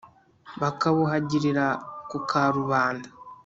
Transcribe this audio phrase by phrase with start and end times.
[0.61, 1.65] Bakabuhagirira
[2.09, 3.07] ku karubanda